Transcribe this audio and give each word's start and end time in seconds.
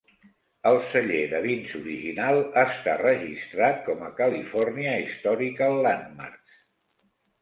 El 0.69 0.77
celler 0.91 1.19
de 1.33 1.41
vins 1.43 1.75
original 1.81 2.41
està 2.61 2.95
registrat 3.03 3.85
com 3.91 4.01
a 4.07 4.11
"California 4.23 4.97
Historical 5.05 5.81
Landmarks". 5.89 6.57